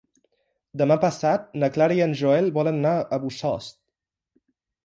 Demà 0.81 0.97
passat 1.03 1.45
na 1.63 1.69
Clara 1.77 1.97
i 1.99 2.03
en 2.07 2.15
Joel 2.23 2.51
volen 2.57 2.81
anar 2.81 2.97
a 3.19 3.23
Bossòst. 3.27 3.81